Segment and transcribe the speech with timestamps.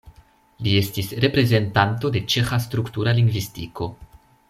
[0.67, 3.93] Li estis reprezentanto de ĉeĥa struktura lingvistiko.